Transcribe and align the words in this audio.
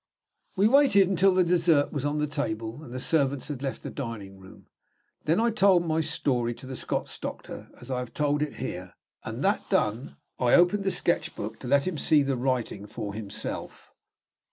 We 0.55 0.67
waited 0.67 1.07
until 1.07 1.35
the 1.35 1.43
dessert 1.43 1.93
was 1.93 2.05
on 2.05 2.17
the 2.17 2.25
table, 2.25 2.81
and 2.83 2.91
the 2.91 2.99
servants 2.99 3.49
had 3.49 3.61
left 3.61 3.83
the 3.83 3.91
dining 3.91 4.39
room. 4.39 4.65
Then 5.25 5.39
I 5.39 5.51
told 5.51 5.85
my 5.85 6.01
story 6.01 6.55
to 6.55 6.65
the 6.65 6.75
Scotch 6.75 7.21
doctor 7.21 7.69
as 7.79 7.91
I 7.91 7.99
have 7.99 8.11
told 8.11 8.41
it 8.41 8.55
here; 8.55 8.95
and, 9.23 9.43
that 9.43 9.69
done, 9.69 10.17
I 10.39 10.55
opened 10.55 10.85
the 10.85 10.89
sketch 10.89 11.35
book 11.35 11.59
to 11.59 11.67
let 11.67 11.87
him 11.87 11.99
see 11.99 12.23
the 12.23 12.35
writing 12.35 12.87
for 12.87 13.13
himself. 13.13 13.93